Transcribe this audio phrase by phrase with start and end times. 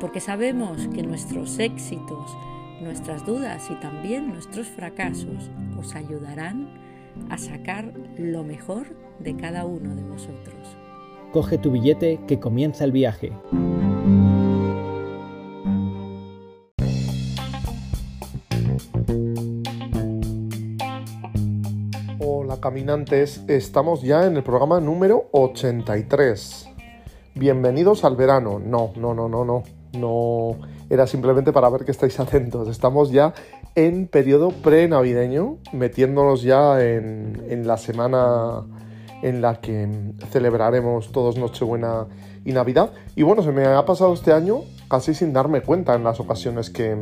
[0.00, 2.36] porque sabemos que nuestros éxitos,
[2.80, 6.68] nuestras dudas y también nuestros fracasos os ayudarán
[7.30, 8.86] a sacar lo mejor
[9.18, 10.76] de cada uno de vosotros.
[11.32, 13.32] Coge tu billete que comienza el viaje.
[22.20, 26.68] Hola caminantes, estamos ya en el programa número 83.
[27.34, 28.58] Bienvenidos al verano.
[28.58, 30.58] No, no, no, no, no no
[30.90, 32.68] era simplemente para ver que estáis atentos.
[32.68, 33.34] Estamos ya
[33.74, 38.64] en periodo pre-navideño, metiéndonos ya en, la semana
[39.22, 39.88] en la que
[40.30, 42.06] celebraremos todos Nochebuena
[42.44, 42.92] y Navidad.
[43.14, 46.70] Y bueno, se me ha pasado este año casi sin darme cuenta en las ocasiones
[46.70, 46.96] que,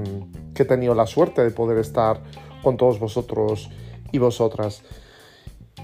[0.54, 2.22] he tenido la suerte de poder estar
[2.62, 3.70] con todos vosotros
[4.10, 4.82] y vosotras.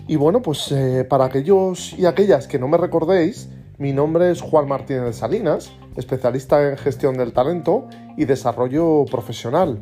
[0.09, 3.48] Y bueno, pues eh, para aquellos y aquellas que no me recordéis,
[3.79, 9.81] mi nombre es Juan Martínez de Salinas, especialista en gestión del talento y desarrollo profesional.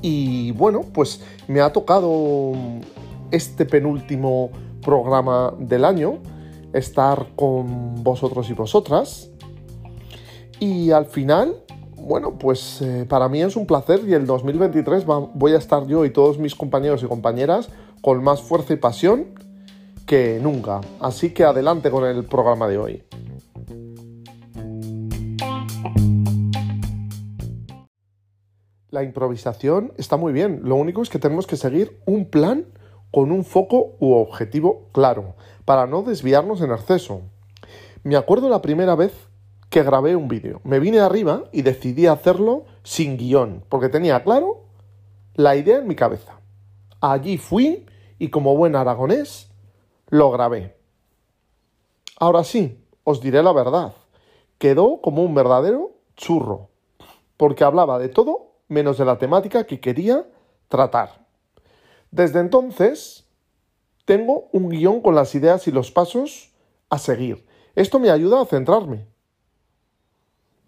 [0.00, 2.52] Y bueno, pues me ha tocado
[3.30, 4.50] este penúltimo
[4.82, 6.18] programa del año
[6.72, 9.30] estar con vosotros y vosotras.
[10.58, 11.54] Y al final,
[11.96, 16.04] bueno, pues eh, para mí es un placer y el 2023 voy a estar yo
[16.04, 17.68] y todos mis compañeros y compañeras
[18.00, 19.26] con más fuerza y pasión
[20.06, 20.80] que nunca.
[21.00, 23.02] Así que adelante con el programa de hoy.
[28.92, 32.66] La improvisación está muy bien, lo único es que tenemos que seguir un plan
[33.10, 37.22] con un foco u objetivo claro, para no desviarnos en exceso.
[38.02, 39.14] Me acuerdo la primera vez
[39.70, 40.60] que grabé un vídeo.
[40.62, 44.66] Me vine arriba y decidí hacerlo sin guion, porque tenía claro
[45.36, 46.42] la idea en mi cabeza.
[47.00, 47.86] Allí fui
[48.18, 49.50] y como buen aragonés
[50.10, 50.76] lo grabé.
[52.20, 53.94] Ahora sí, os diré la verdad.
[54.58, 56.68] Quedó como un verdadero churro,
[57.38, 60.26] porque hablaba de todo menos de la temática que quería
[60.68, 61.26] tratar.
[62.10, 63.24] Desde entonces,
[64.04, 66.52] tengo un guion con las ideas y los pasos
[66.90, 67.46] a seguir.
[67.74, 69.06] Esto me ayuda a centrarme.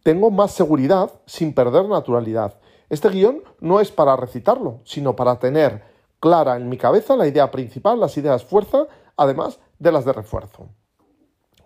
[0.02, 2.60] Tengo más seguridad sin perder naturalidad.
[2.88, 5.82] Este guion no es para recitarlo, sino para tener
[6.20, 10.68] clara en mi cabeza la idea principal, las ideas fuerza además de las de refuerzo.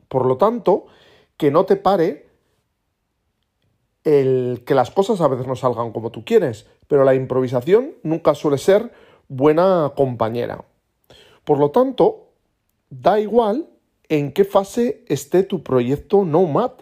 [0.09, 0.87] Por lo tanto,
[1.37, 2.28] que no te pare
[4.09, 8.35] el que las cosas a veces no salgan como tú quieres, pero la improvisación nunca
[8.35, 8.91] suele ser
[9.29, 10.65] buena compañera.
[11.45, 12.29] Por lo tanto,
[12.89, 13.69] da igual
[14.09, 16.73] en qué fase esté tu proyecto Nomad.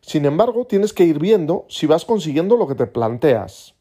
[0.00, 3.74] Sin embargo, tienes que ir viendo si vas consiguiendo lo que te planteas.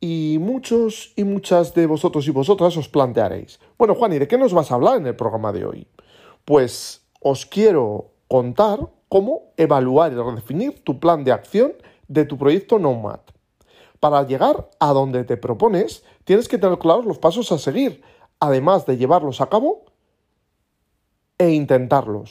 [0.00, 4.38] Y muchos y muchas de vosotros y vosotras os plantearéis, bueno Juan, ¿y de qué
[4.38, 5.86] nos vas a hablar en el programa de hoy?
[6.44, 11.74] Pues os quiero contar cómo evaluar y redefinir tu plan de acción
[12.08, 13.20] de tu proyecto Nomad.
[13.98, 18.02] Para llegar a donde te propones, tienes que tener claros los pasos a seguir,
[18.38, 19.84] además de llevarlos a cabo
[21.36, 22.30] e intentarlos.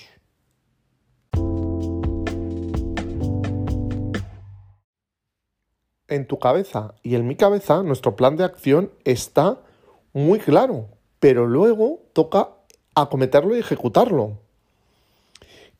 [6.07, 9.61] en tu cabeza y en mi cabeza, nuestro plan de acción está
[10.11, 10.87] muy claro,
[11.19, 12.49] pero luego toca
[12.95, 14.48] acometerlo y ejecutarlo.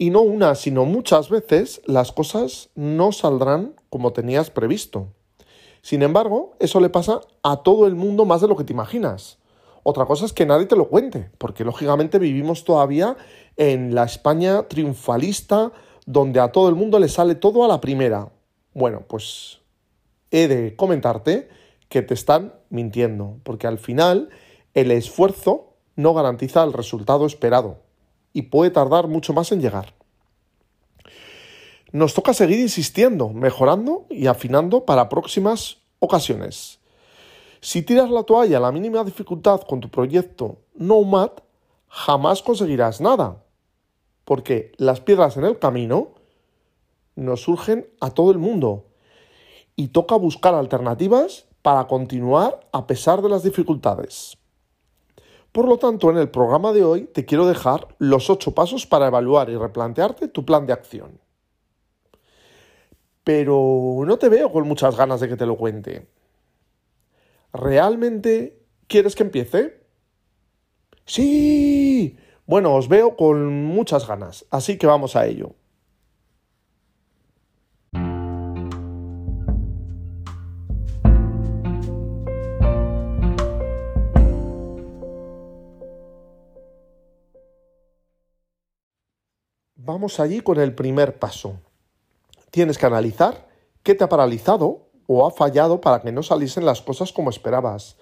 [0.02, 5.10] Y no una, sino muchas veces las cosas no saldrán como tenías previsto.
[5.82, 9.40] Sin embargo, eso le pasa a todo el mundo más de lo que te imaginas.
[9.84, 13.18] Otra cosa es que nadie te lo cuente, porque lógicamente vivimos todavía
[13.58, 15.74] en la España triunfalista,
[16.06, 18.32] donde a todo el mundo le sale todo a la primera.
[18.74, 19.60] Bueno, pues
[20.32, 21.50] he de comentarte
[21.90, 24.30] que te están mintiendo, porque al final
[24.76, 27.80] el esfuerzo no garantiza el resultado esperado
[28.32, 29.99] y puede tardar mucho más en llegar.
[31.92, 36.80] Nos toca seguir insistiendo, mejorando y afinando para próximas ocasiones.
[37.62, 41.32] Si tiras la toalla a la mínima dificultad con tu proyecto Nomad,
[41.88, 43.44] jamás conseguirás nada,
[44.24, 46.10] porque las piedras en el camino
[47.16, 48.86] nos surgen a todo el mundo
[49.76, 54.38] y toca buscar alternativas para continuar a pesar de las dificultades.
[55.52, 59.08] Por lo tanto, en el programa de hoy te quiero dejar los ocho pasos para
[59.08, 61.20] evaluar y replantearte tu plan de acción.
[63.24, 66.08] Pero no te veo con muchas ganas de que te lo cuente.
[67.54, 69.80] ¿Realmente quieres que empiece?
[71.06, 72.18] Sí.
[72.46, 75.56] Bueno, os veo con muchas ganas, así que vamos a ello.
[89.76, 91.60] Vamos allí con el primer paso.
[92.52, 93.48] Tienes que analizar
[93.84, 97.98] qué te ha paralizado o ha fallado para que no saliesen las cosas como esperabas.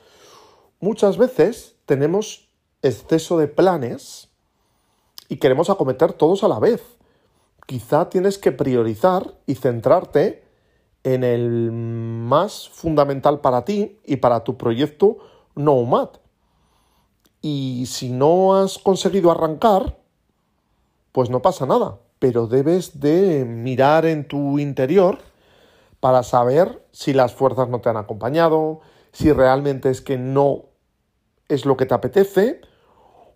[0.80, 2.50] Muchas veces tenemos
[2.82, 4.30] exceso de planes
[5.30, 6.84] y queremos acometer todos a la vez.
[7.66, 10.44] Quizá tienes que priorizar y centrarte
[11.04, 15.18] en el más fundamental para ti y para tu proyecto
[15.56, 16.10] Nomad.
[17.42, 19.98] Y si no has conseguido arrancar,
[21.12, 25.20] pues no pasa nada, pero debes de mirar en tu interior
[26.00, 28.82] para saber si las fuerzas no te han acompañado,
[29.12, 30.66] si realmente es que no
[31.48, 32.62] es lo que te apetece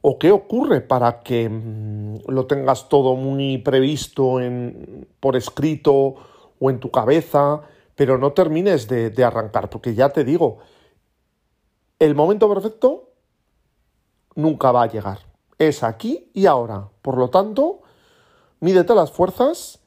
[0.02, 6.16] o qué ocurre para que mm, lo tengas todo muy previsto en, por escrito
[6.60, 7.62] o en tu cabeza,
[7.96, 10.60] pero no termines de, de arrancar, porque ya te digo,
[12.00, 13.12] el momento perfecto
[14.36, 15.20] nunca va a llegar.
[15.58, 16.90] Es aquí y ahora.
[17.02, 17.82] Por lo tanto,
[18.62, 19.80] mídete las fuerzas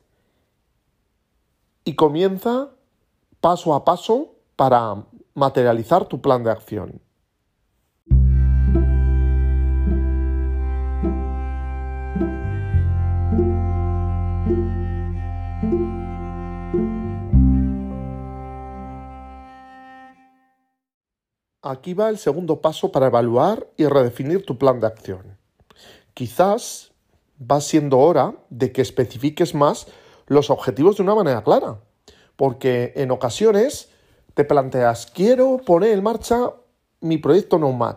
[1.85, 2.71] y comienza
[3.41, 7.01] paso a paso para materializar tu plan de acción.
[21.63, 25.39] Aquí va el segundo paso para evaluar y redefinir tu plan de acción.
[26.13, 26.94] Quizás
[27.41, 29.87] va siendo hora de que especifiques más
[30.27, 31.81] los objetivos de una manera clara,
[32.37, 33.91] porque en ocasiones
[34.35, 36.53] te planteas, quiero poner en marcha
[37.01, 37.97] mi proyecto Nomad,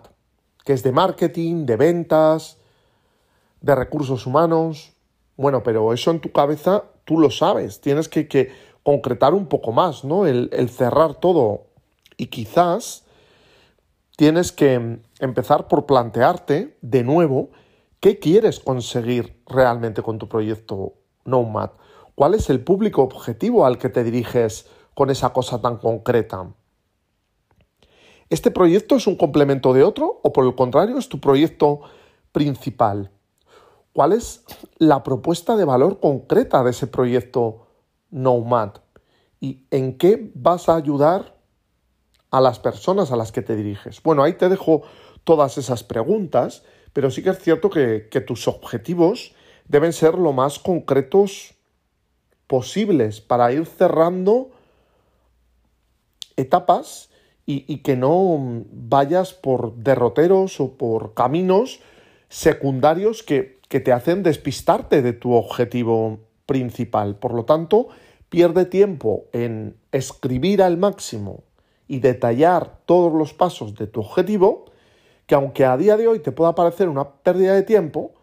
[0.63, 2.57] que es de marketing, de ventas,
[3.61, 4.93] de recursos humanos.
[5.35, 10.05] Bueno, pero eso en tu cabeza tú lo sabes, tienes que, concretar un poco más,
[10.05, 10.25] ¿no?
[10.25, 11.65] El, el cerrar todo.
[12.15, 13.03] Y quizás
[14.15, 17.49] tienes que empezar por plantearte de nuevo
[17.99, 20.93] qué quieres conseguir realmente con tu proyecto
[21.25, 21.71] Nomad.
[22.15, 26.53] ¿Cuál es el público objetivo al que te diriges con esa cosa tan concreta?
[28.29, 31.81] ¿Este proyecto es un complemento de otro o por el contrario es tu proyecto
[32.31, 33.11] principal?
[33.93, 34.43] ¿Cuál es
[34.77, 37.67] la propuesta de valor concreta de ese proyecto
[38.09, 38.71] Nomad?
[39.39, 41.37] ¿Y en qué vas a ayudar
[42.31, 44.01] a las personas a las que te diriges?
[44.03, 44.81] Bueno, ahí te dejo
[45.23, 49.33] todas esas preguntas, pero sí que es cierto que, tus objetivos
[49.67, 51.53] deben ser lo más concretos
[52.47, 54.51] posibles para ir cerrando
[56.37, 57.09] etapas
[57.45, 61.79] y, que no vayas por derroteros o por caminos
[62.27, 67.15] secundarios que, que, te hacen despistarte de tu objetivo principal.
[67.15, 67.87] Por lo tanto,
[68.29, 71.43] pierde tiempo en escribir al máximo
[71.87, 74.65] y detallar todos los pasos de tu objetivo,
[75.27, 78.13] que aunque a día de hoy te pueda parecer una pérdida de tiempo,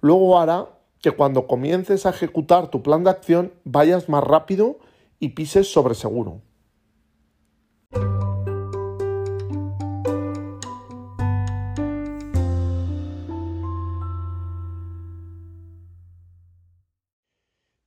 [0.00, 0.68] luego hará
[1.00, 4.78] que cuando comiences a ejecutar tu plan de acción vayas más rápido
[5.18, 6.42] y pises sobre seguro.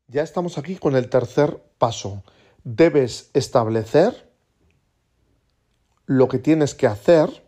[0.07, 2.23] Ya estamos aquí con el tercer paso.
[2.63, 4.31] Debes establecer
[6.05, 7.44] lo que tienes que hacer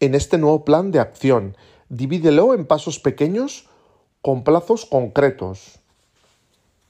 [0.00, 1.56] en este nuevo plan de acción.
[1.88, 3.68] Divídelo en pasos pequeños
[4.22, 5.80] con plazos concretos.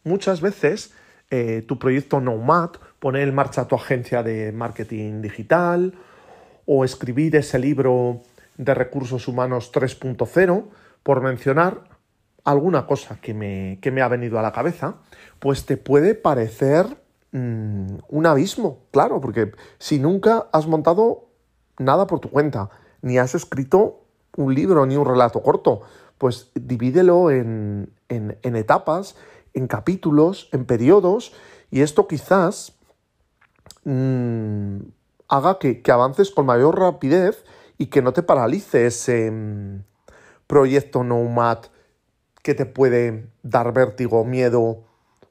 [0.04, 0.92] Muchas veces
[1.30, 5.94] eh, tu proyecto Nomad, poner en marcha tu agencia de marketing digital
[6.66, 8.22] o escribir ese libro
[8.56, 10.64] de recursos humanos 3.0,
[11.02, 11.84] por mencionar
[12.44, 14.96] alguna cosa que me, que me, ha venido a la cabeza,
[15.38, 16.86] pues te puede parecer
[17.32, 21.28] Mm, un abismo, claro, porque si nunca has montado
[21.78, 22.70] nada por tu cuenta,
[23.02, 24.00] ni has escrito
[24.36, 25.82] un libro ni un relato corto,
[26.18, 29.16] pues divídelo en, en, etapas,
[29.54, 31.32] en capítulos, en periodos,
[31.70, 32.74] y esto quizás
[33.84, 34.76] mm,
[35.28, 37.44] haga que, que, avances con mayor rapidez
[37.78, 39.82] y que no te paralice ese mm,
[40.46, 41.58] proyecto Nomad
[42.42, 44.84] que te puede dar vértigo, miedo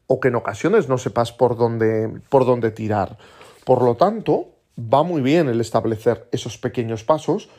[0.07, 3.17] o que en ocasiones no sepas por dónde, por dónde tirar.
[3.63, 4.47] Por lo tanto,
[4.79, 7.49] va muy bien el establecer esos pequeños pasos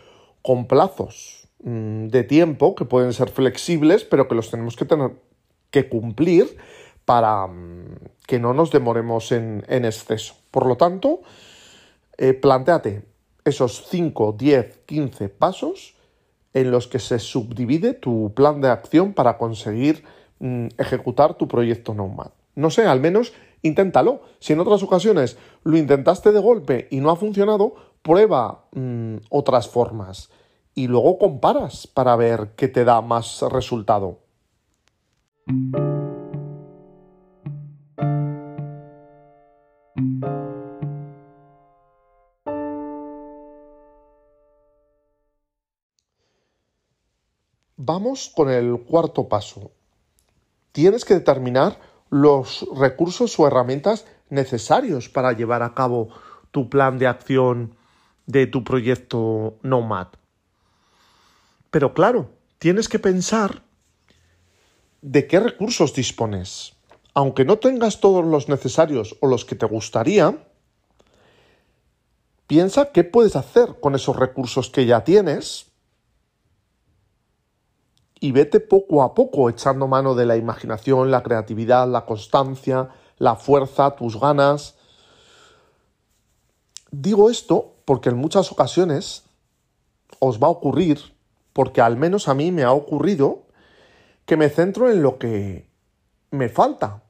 [0.43, 5.13] con plazos mm, de tiempo que pueden ser flexibles, pero que los tenemos que tener
[5.71, 6.57] que cumplir
[7.05, 7.97] para mm,
[8.27, 10.35] que no nos demoremos en, exceso.
[10.51, 11.23] Por lo tanto,
[12.19, 13.03] eh, planteate
[13.45, 15.95] esos 5, 10, 15 pasos
[16.53, 20.05] en los que se subdivide tu plan de acción para conseguir
[20.39, 22.31] mm, ejecutar tu proyecto Nomad.
[22.55, 24.23] No sé, al menos inténtalo.
[24.39, 29.69] Si en otras ocasiones lo intentaste de golpe y no ha funcionado, prueba mm, otras
[29.69, 30.31] formas
[30.75, 34.21] y luego comparas para ver qué te da más resultado.
[47.77, 49.73] Vamos con el cuarto paso.
[50.71, 51.79] Tienes que determinar
[52.11, 56.09] los recursos o herramientas necesarios para llevar a cabo
[56.51, 57.77] tu plan de acción
[58.27, 60.09] de tu proyecto Nomad.
[61.71, 63.63] Pero claro, tienes que pensar
[65.03, 66.75] de qué recursos dispones.
[67.15, 70.47] Aunque no tengas todos los necesarios o los que te gustaría,
[72.47, 75.70] piensa qué puedes hacer con esos recursos que ya tienes
[78.21, 83.35] y vete poco a poco echando mano de la imaginación, la creatividad, la constancia, la
[83.35, 84.77] fuerza, tus ganas.
[86.91, 89.25] Digo esto porque en muchas ocasiones
[90.19, 91.01] os va a ocurrir,
[91.55, 93.45] porque al menos a mí me ha ocurrido,
[94.27, 95.67] que me centro en lo que
[96.31, 97.03] me falta.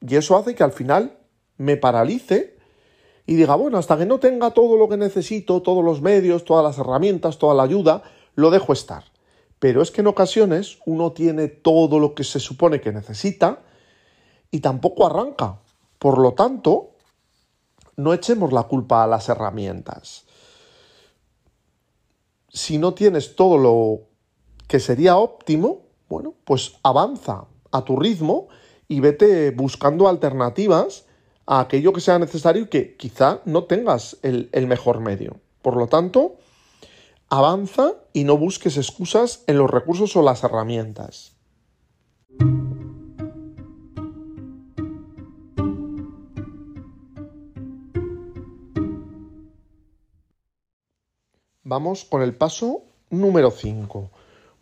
[0.00, 1.18] Y eso hace que al final
[1.56, 2.56] me paralice
[3.26, 6.64] y diga, bueno, hasta que no tenga todo lo que necesito, todos los medios, todas
[6.64, 8.02] las herramientas, toda la ayuda,
[8.34, 9.04] lo dejo estar.
[9.58, 13.62] Pero es que en ocasiones uno tiene todo lo que se supone que necesita
[14.50, 15.58] y tampoco arranca.
[15.98, 16.90] Por lo tanto,
[17.96, 20.24] no echemos la culpa a las herramientas.
[22.48, 24.02] Si no tienes todo lo
[24.68, 28.48] que sería óptimo, bueno, pues avanza a tu ritmo
[28.86, 31.04] y vete buscando alternativas
[31.46, 35.40] a aquello que sea necesario y que quizá no tengas el, el mejor medio.
[35.62, 36.36] Por lo tanto,
[37.30, 41.36] Avanza y no busques excusas en los recursos o las herramientas.
[51.64, 54.10] Vamos con el paso número 5.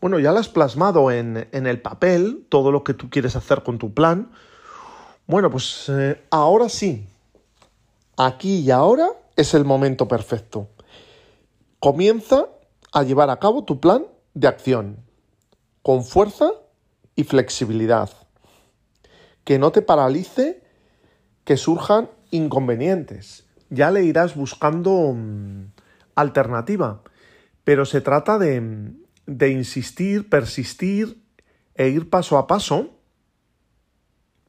[0.01, 3.79] Bueno, ya lo has plasmado en, el papel todo lo que tú quieres hacer con
[3.79, 4.33] tu plan.
[5.29, 7.07] Bueno, pues eh, ahora sí.
[8.17, 10.67] Aquí y ahora es el momento perfecto.
[11.79, 12.49] Comienza
[12.93, 14.99] a llevar a cabo tu plan de acción
[15.83, 16.51] con fuerza
[17.15, 18.11] y flexibilidad.
[19.45, 20.63] Que no te paralice
[21.45, 23.47] que surjan inconvenientes.
[23.71, 25.73] Ya le irás buscando mm,
[26.15, 27.03] alternativa.
[27.65, 28.93] Pero se trata de,
[29.27, 31.23] de insistir, persistir
[31.75, 32.91] e ir paso a paso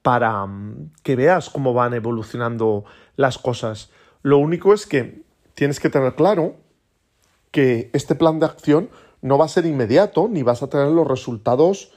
[0.01, 3.91] para mm, que veas cómo van evolucionando las cosas.
[4.22, 6.56] Lo único es que tienes que tener claro
[7.57, 8.91] que este plan de acción
[9.23, 11.91] no va a ser inmediato, ni vas a tener los resultados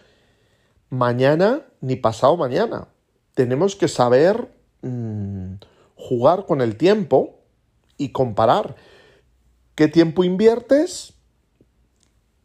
[0.88, 2.88] mañana ni pasado mañana.
[3.34, 4.50] Tenemos que saber
[4.80, 5.56] mm,
[5.96, 7.40] jugar con el tiempo
[7.98, 8.74] y comparar
[9.74, 11.12] qué tiempo inviertes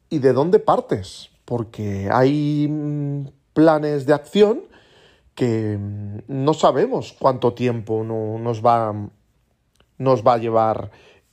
[0.10, 4.64] y de dónde partes, porque hay mm, planes de acción
[5.36, 8.94] que mm, no sabemos cuánto tiempo nos, va,
[10.00, 10.92] nos va a llevar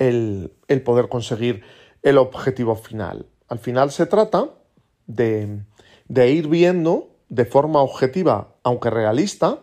[0.08, 1.62] el, poder conseguir
[2.02, 3.26] el objetivo final.
[3.48, 4.50] Al final se trata
[5.06, 5.62] de,
[6.08, 9.60] de ir viendo de forma objetiva, aunque realista,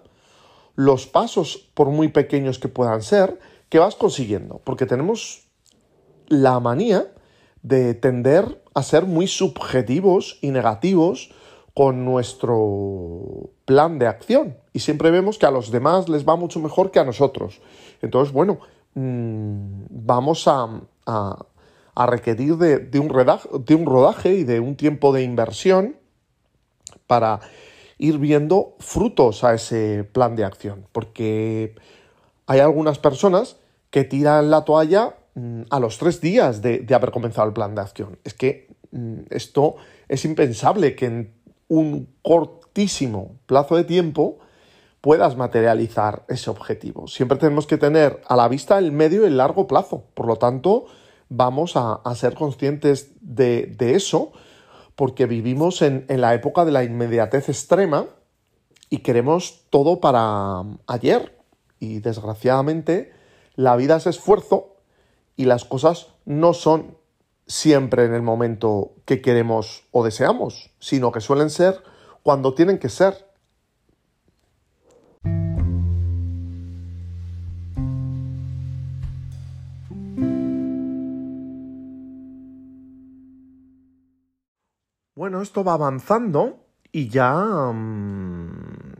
[0.76, 4.62] los pasos, por muy pequeños que puedan ser, que vas consiguiendo.
[4.64, 5.48] Porque tenemos
[6.28, 7.12] la manía
[7.62, 11.32] de tender a ser muy subjetivos y negativos
[11.74, 14.58] con nuestro plan de acción.
[14.74, 17.62] Y siempre vemos que a los demás les va mucho mejor que a nosotros.
[18.02, 18.60] Entonces, bueno,
[18.96, 20.68] Mm, vamos a,
[21.96, 23.10] requerir de, un
[23.66, 25.98] de un rodaje y de un tiempo de inversión
[27.08, 27.42] para
[27.98, 30.88] ir viendo frutos a ese plan de acción.
[30.92, 31.76] Porque
[32.48, 33.58] hay algunas personas
[33.90, 37.76] que tiran la toalla mm, a los tres días de, de, haber comenzado el plan
[37.76, 38.18] de acción.
[38.24, 39.76] Es que mm, esto
[40.08, 41.34] es impensable que en
[41.68, 44.40] un cortísimo plazo de tiempo
[45.02, 47.08] puedas materializar ese objetivo.
[47.08, 50.04] Siempre tenemos que tener a la vista el medio y el largo plazo.
[50.14, 50.86] Por lo tanto,
[51.30, 54.32] vamos a, ser conscientes de, eso
[54.96, 58.08] porque vivimos en, la época de la inmediatez extrema
[58.90, 61.38] y queremos todo para ayer.
[61.80, 63.14] Y desgraciadamente
[63.56, 64.76] la vida es esfuerzo
[65.38, 66.98] y las cosas no son
[67.48, 71.82] siempre en el momento que queremos o deseamos, sino que suelen ser
[72.22, 73.29] cuando tienen que ser
[85.30, 87.36] Bueno, esto va avanzando y ya
[87.72, 88.96] mm,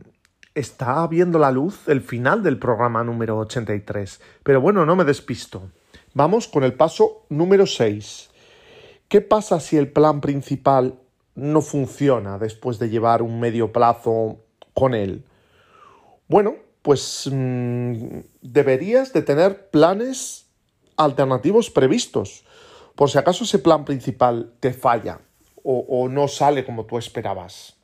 [0.54, 4.20] está viendo la luz el final del programa número 83.
[4.44, 5.72] Pero bueno, no me despisto.
[6.14, 8.30] Vamos con el paso número 6.
[9.08, 11.00] ¿Qué pasa si el plan principal
[11.34, 14.38] no funciona después de llevar un medio plazo
[14.72, 15.24] con él?
[16.28, 20.46] Bueno, pues mm, deberías de tener planes
[20.96, 22.44] alternativos previstos,
[22.94, 25.22] por si acaso ese plan principal te falla
[25.62, 27.76] o, no sale como tú esperabas.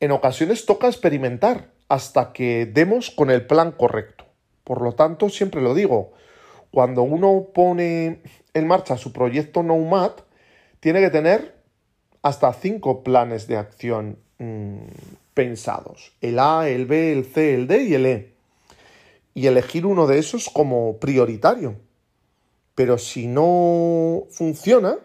[0.00, 4.24] En ocasiones toca experimentar hasta que demos con el plan correcto.
[4.64, 6.12] Por lo tanto, siempre lo digo,
[6.70, 8.22] cuando uno pone
[8.54, 10.12] en marcha su proyecto Nomad,
[10.80, 11.56] tiene que tener
[12.22, 14.78] hasta cinco planes de acción mmm,
[15.34, 16.12] pensados.
[16.20, 18.34] El A, el B, el C, el D y el E.
[19.34, 21.76] Y elegir uno de esos como prioritario.
[22.74, 24.98] Pero si no funciona,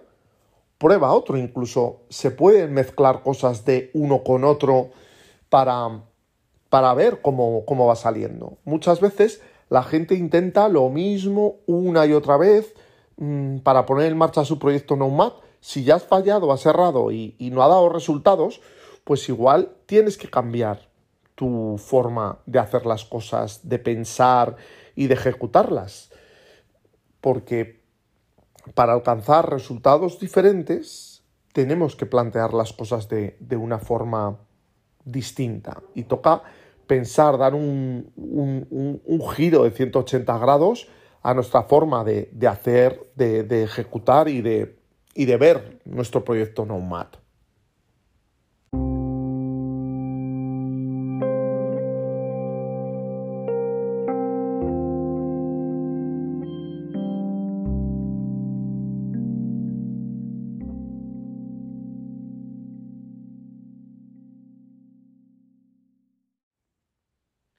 [0.77, 1.37] prueba otro.
[1.37, 4.91] Incluso se pueden mezclar cosas de uno con otro
[5.49, 6.01] para,
[6.69, 8.57] para ver cómo, cómo va saliendo.
[8.63, 12.73] Muchas veces la gente intenta lo mismo una y otra vez
[13.17, 15.33] mmm, para poner en marcha su proyecto Nomad.
[15.59, 18.61] Si ya has fallado, has cerrado y, y no ha dado resultados,
[19.03, 20.87] pues igual tienes que cambiar
[21.33, 24.55] tu forma de hacer las cosas, de pensar
[24.95, 26.11] y de ejecutarlas.
[27.19, 27.84] Porque
[28.73, 34.39] para alcanzar resultados diferentes tenemos que plantear las cosas de, de una forma
[35.05, 36.41] distinta y toca
[36.87, 40.87] pensar, dar un, un, giro de 180 grados
[41.21, 44.77] a nuestra forma de, de hacer, de, de, ejecutar y de,
[45.13, 47.07] y de ver nuestro proyecto Nomad.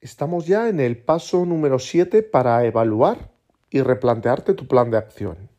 [0.07, 3.29] Estamos ya en el paso número 7 para evaluar
[3.69, 5.49] y replantearte tu plan de acción.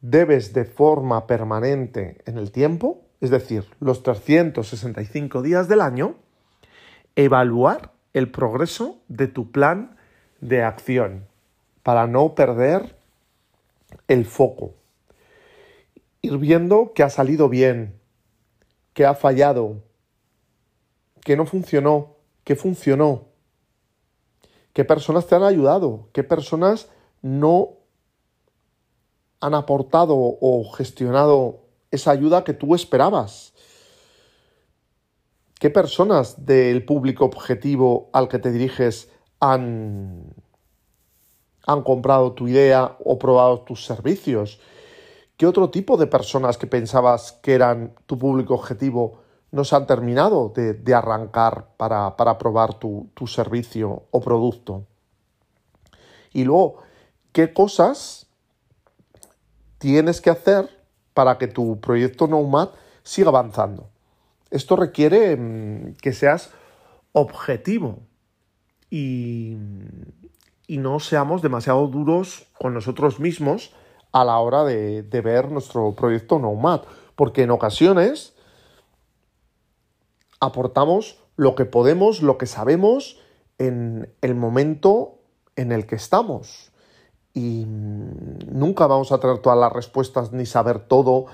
[0.00, 6.16] Debes de forma permanente en el tiempo, es decir, los 365 días del año,
[7.14, 9.96] evaluar el progreso de tu plan
[10.40, 11.24] de acción
[11.84, 12.96] para no perder
[14.08, 14.74] el foco.
[16.22, 18.00] Ir viendo que ha salido bien,
[18.94, 19.80] que ha fallado,
[21.20, 23.27] que no funcionó, que funcionó,
[24.72, 26.88] qué personas te han ayudado, qué personas
[27.22, 27.78] no
[29.40, 33.54] han aportado o gestionado esa ayuda que tú esperabas.
[35.58, 40.32] ¿Qué personas del público objetivo al que te diriges han,
[41.66, 44.60] han comprado tu idea o probado tus servicios?
[45.36, 49.86] ¿Qué otro tipo de personas que pensabas que eran tu público objetivo no se han
[49.86, 54.84] terminado de, arrancar para, probar tu, servicio o producto.
[56.32, 56.82] Y luego,
[57.32, 58.26] ¿qué cosas
[59.78, 60.68] tienes que hacer
[61.14, 62.70] para que tu proyecto Nomad
[63.02, 63.88] siga avanzando?
[64.50, 66.50] Esto requiere mmm, que seas
[67.12, 68.00] objetivo
[68.90, 69.56] y,
[70.66, 73.74] y, no seamos demasiado duros con nosotros mismos
[74.12, 76.82] a la hora de, de ver nuestro proyecto Nomad,
[77.16, 78.37] porque en ocasiones
[80.40, 83.18] aportamos lo que podemos, lo que sabemos
[83.58, 85.18] en el momento
[85.56, 86.72] en el que estamos.
[87.34, 91.26] Y nunca vamos a tener todas las respuestas ni saber todo,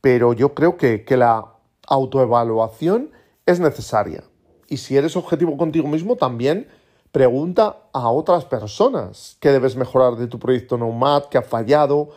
[0.00, 1.52] pero yo creo que, que la
[1.86, 3.10] autoevaluación
[3.46, 4.24] es necesaria.
[4.68, 6.68] Y si eres objetivo contigo mismo, también
[7.12, 12.10] pregunta a otras personas qué debes mejorar de tu proyecto Nomad, qué ha fallado,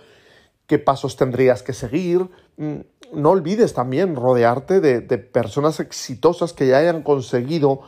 [0.65, 6.77] qué pasos tendrías que seguir no olvides también rodearte de, de, personas exitosas que ya
[6.77, 7.81] hayan conseguido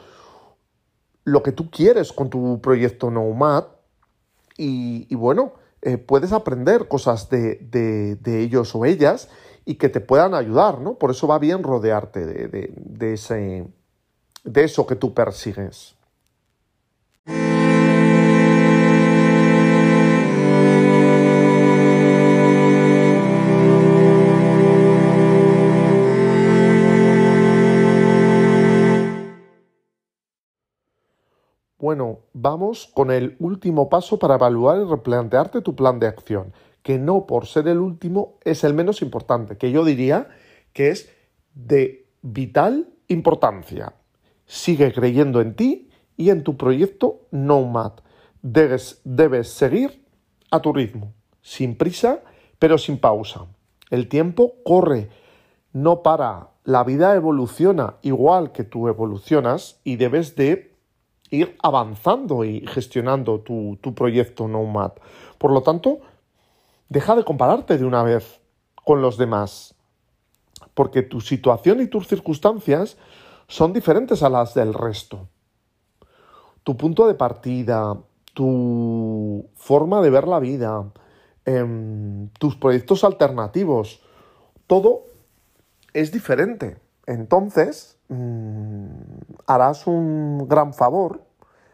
[1.23, 3.65] lo que tú quieres con tu proyecto Nomad.
[4.57, 9.29] Y, y bueno, eh, puedes aprender cosas de, de, de, ellos o ellas
[9.65, 10.95] y que te puedan ayudar, ¿no?
[10.95, 13.67] Por eso va bien rodearte de, ese,
[14.43, 15.95] de eso que tú persigues.
[31.87, 36.51] Bueno, vamos con el último paso para evaluar y replantearte tu plan de acción,
[36.83, 40.27] que no por ser el último es el menos importante, que yo diría
[40.73, 41.09] que es
[41.53, 43.93] de vital importancia.
[44.45, 47.93] Sigue creyendo en ti y en tu proyecto Nomad.
[48.41, 50.03] Debes, debes seguir
[50.51, 52.21] a tu ritmo, sin prisa,
[52.59, 53.45] pero sin pausa.
[53.89, 55.07] El tiempo corre.
[55.71, 56.49] no para.
[56.65, 60.75] La vida evoluciona igual que tú evolucionas y debes de
[61.29, 64.93] ir avanzando y gestionando tu, proyecto Nomad.
[65.37, 65.99] Por lo tanto,
[66.89, 68.39] deja de compararte de una vez
[68.83, 69.75] con los demás,
[70.73, 72.97] porque tu situación y tus circunstancias
[73.47, 75.27] son diferentes a las del resto.
[76.63, 77.97] Tu punto de partida,
[78.33, 80.85] tu forma de ver la vida,
[81.45, 84.01] em, tus proyectos alternativos,
[84.67, 85.05] todo
[85.93, 86.77] es diferente.
[87.05, 88.87] Entonces, mm,
[89.47, 91.23] harás un gran favor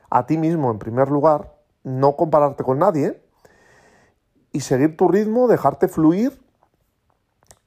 [0.09, 3.21] a ti mismo en primer lugar, no compararte con nadie
[4.51, 6.39] y seguir tu ritmo, dejarte fluir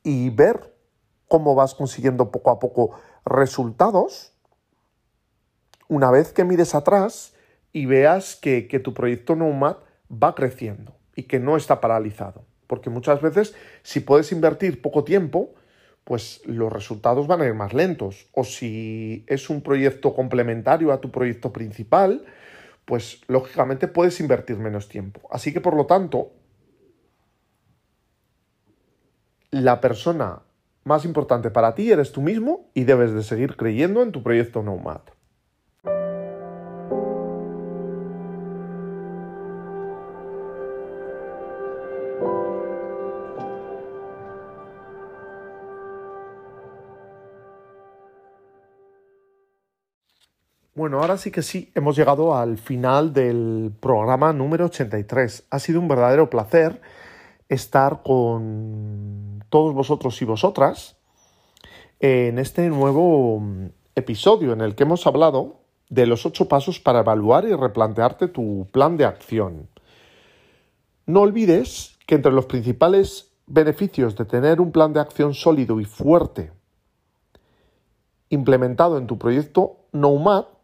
[0.03, 0.75] y ver
[1.29, 2.93] cómo vas consiguiendo poco a poco
[3.25, 4.33] resultados
[5.89, 7.35] una vez que mires atrás
[7.73, 9.77] y veas que, tu proyecto Nomad
[10.11, 12.45] va creciendo y que no está paralizado.
[12.67, 15.55] Porque muchas veces si puedes invertir poco tiempo,
[16.07, 18.29] pues los resultados van a ir más lentos.
[18.33, 22.25] O si es un proyecto complementario a tu proyecto principal,
[22.85, 25.21] pues lógicamente puedes invertir menos tiempo.
[25.33, 26.31] Así que por lo tanto,
[29.51, 30.43] la persona
[30.85, 34.63] más importante para ti eres tú mismo y debes de seguir creyendo en tu proyecto
[34.63, 35.01] Nomad.
[51.01, 55.47] Ahora sí que sí, hemos llegado al final del programa número 83.
[55.51, 56.81] Ha sido un verdadero placer
[57.49, 60.97] estar con todos vosotros y vosotras
[62.01, 63.43] en este nuevo
[63.95, 68.67] episodio en el que hemos hablado de los ocho pasos para evaluar y replantearte tu
[68.73, 69.69] plan de acción.
[71.05, 75.85] No olvides que entre los principales beneficios de tener un plan de acción sólido y
[75.85, 76.53] fuerte
[78.29, 80.56] implementado en tu proyecto Nomad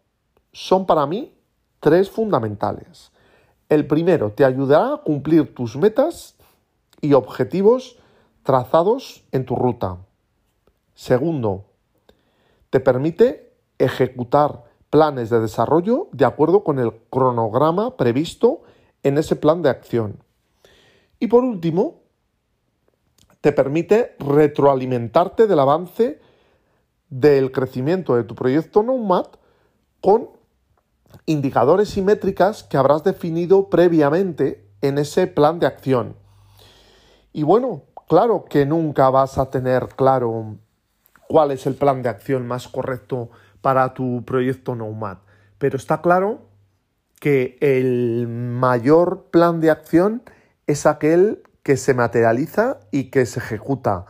[0.53, 1.35] son para mí
[1.81, 3.12] tres fundamentales.
[3.69, 6.37] El primero, te ayudará a cumplir tus metas
[7.01, 7.99] y objetivos
[8.43, 9.99] trazados en tu ruta.
[10.95, 11.65] Segundo,
[12.71, 18.62] te permite ejecutar planes de desarrollo de acuerdo con el cronograma previsto
[19.03, 20.23] en ese plan de acción.
[21.19, 22.03] Y por último,
[23.41, 26.21] te permite retroalimentarte del avance
[27.09, 29.27] del crecimiento de tu proyecto Nomad
[30.01, 30.41] con
[31.33, 36.16] indicadores y métricas que habrás definido previamente en ese plan de acción.
[37.33, 40.57] Y bueno, claro que nunca vas a tener claro
[41.29, 43.31] cuál es el plan de acción más correcto
[43.62, 45.18] para tu proyecto Nomad,
[45.59, 46.40] pero está claro
[47.21, 50.23] que el mayor plan de acción
[50.66, 54.07] es aquel que se materializa y que se ejecuta.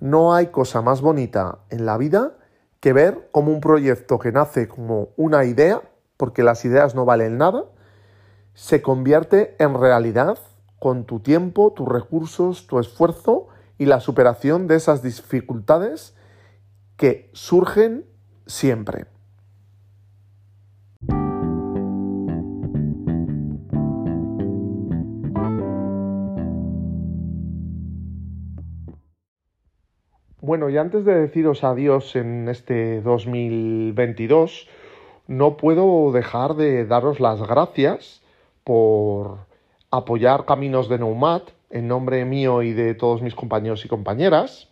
[0.00, 2.32] No hay cosa más bonita en la vida
[2.80, 5.82] que ver como un proyecto que nace como una idea
[6.24, 7.66] porque las ideas no valen nada,
[8.54, 10.38] se convierte en realidad
[10.78, 16.16] con tu tiempo, tus recursos, tu esfuerzo y la superación de esas dificultades
[16.96, 18.06] que surgen
[18.46, 19.04] siempre.
[30.40, 34.70] Bueno, y antes de deciros adiós en este 2022,
[35.26, 38.22] no puedo dejar de daros las gracias
[38.62, 39.38] por
[39.90, 44.68] apoyar Caminos de Nomad en nombre mío y de todos mis compañeros y compañeras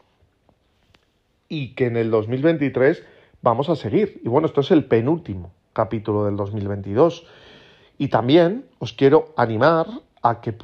[1.49, 3.03] y que en el 2023
[3.43, 4.21] vamos a seguir.
[4.25, 7.27] Y bueno, esto es el penúltimo capítulo del 2022.
[7.99, 9.87] Y también os quiero animar
[10.23, 10.55] a que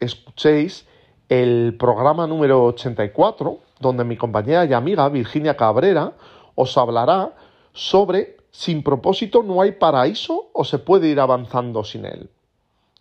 [0.00, 0.86] escuchéis
[1.28, 6.14] el programa número 84, donde mi compañera y amiga Virginia Cabrera
[6.54, 7.32] os hablará
[7.72, 12.28] sobre sin propósito no hay paraíso o se puede ir avanzando sin él.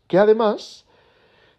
[0.06, 0.86] Que además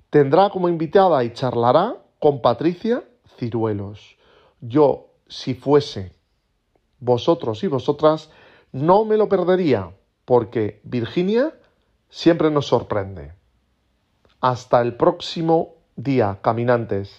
[0.08, 3.02] tendrá como invitada y charlará con Patricia
[3.36, 4.16] Ciruelos.
[4.60, 6.14] Yo, si fuese
[7.00, 8.30] vosotros y vosotras,
[8.70, 9.90] no me lo perdería,
[10.24, 11.52] porque Virginia
[12.08, 13.32] siempre nos sorprende.
[14.40, 17.18] Hasta el próximo día, caminantes.